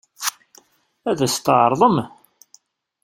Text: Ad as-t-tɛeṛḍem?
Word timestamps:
Ad 1.09 1.19
as-t-tɛeṛḍem? 1.25 1.97